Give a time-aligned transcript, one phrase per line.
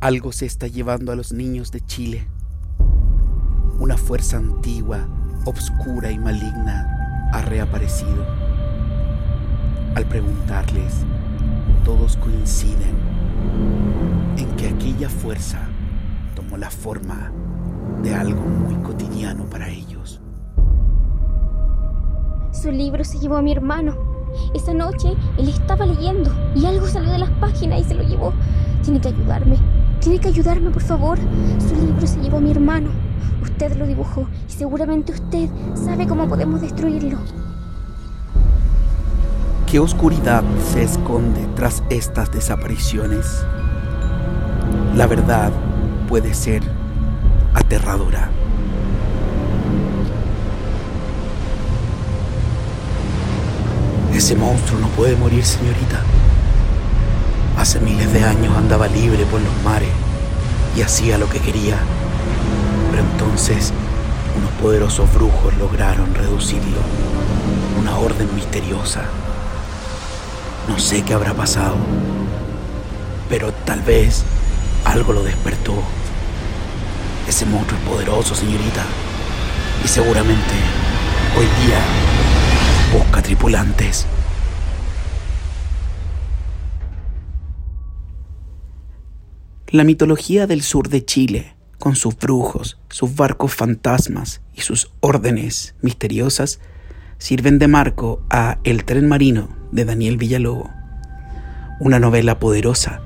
[0.00, 2.28] Algo se está llevando a los niños de Chile.
[3.80, 5.08] Una fuerza antigua,
[5.46, 8.26] obscura y maligna ha reaparecido.
[9.94, 11.06] Al preguntarles,
[11.82, 12.94] todos coinciden
[14.36, 15.60] en que aquella fuerza
[16.34, 17.32] tomó la forma
[18.02, 20.20] de algo muy cotidiano para ellos.
[22.52, 23.96] Su libro se llevó a mi hermano.
[24.54, 28.34] Esa noche él estaba leyendo y algo salió de las páginas y se lo llevó.
[28.82, 29.56] Tiene que ayudarme.
[30.06, 31.18] Tiene que ayudarme, por favor.
[31.58, 32.90] Su libro se llevó a mi hermano.
[33.42, 37.18] Usted lo dibujó y seguramente usted sabe cómo podemos destruirlo.
[39.68, 43.44] ¿Qué oscuridad se esconde tras estas desapariciones?
[44.94, 45.50] La verdad
[46.08, 46.62] puede ser
[47.52, 48.30] aterradora.
[54.14, 56.00] Ese monstruo no puede morir, señorita.
[57.66, 59.88] Hace miles de años andaba libre por los mares
[60.76, 61.76] y hacía lo que quería.
[62.92, 63.72] Pero entonces
[64.38, 66.78] unos poderosos brujos lograron reducirlo.
[67.80, 69.02] Una orden misteriosa.
[70.68, 71.74] No sé qué habrá pasado,
[73.28, 74.22] pero tal vez
[74.84, 75.74] algo lo despertó.
[77.26, 78.84] Ese monstruo es poderoso, señorita,
[79.84, 80.54] y seguramente
[81.36, 81.80] hoy día
[82.96, 84.06] busca tripulantes.
[89.72, 95.74] La mitología del sur de Chile, con sus brujos, sus barcos fantasmas y sus órdenes
[95.82, 96.60] misteriosas,
[97.18, 100.70] sirven de marco a El tren marino de Daniel Villalobo,
[101.80, 103.02] una novela poderosa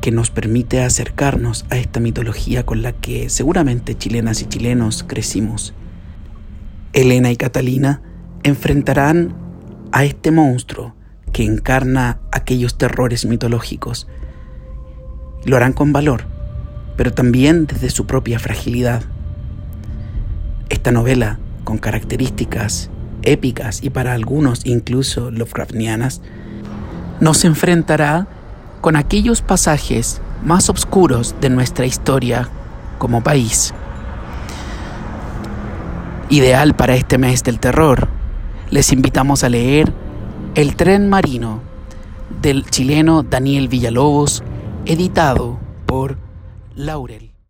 [0.00, 5.74] que nos permite acercarnos a esta mitología con la que seguramente chilenas y chilenos crecimos.
[6.92, 8.02] Elena y Catalina
[8.44, 9.34] enfrentarán
[9.90, 10.94] a este monstruo
[11.32, 14.06] que encarna aquellos terrores mitológicos.
[15.46, 16.24] Lo harán con valor,
[16.96, 19.04] pero también desde su propia fragilidad.
[20.68, 22.90] Esta novela, con características
[23.22, 26.20] épicas y para algunos incluso Lovecraftianas,
[27.20, 28.26] nos enfrentará
[28.80, 32.48] con aquellos pasajes más oscuros de nuestra historia
[32.98, 33.72] como país.
[36.28, 38.08] Ideal para este mes del terror,
[38.70, 39.92] les invitamos a leer
[40.56, 41.60] El tren marino
[42.42, 44.42] del chileno Daniel Villalobos,
[44.86, 46.16] editado por
[46.76, 47.35] Laurel.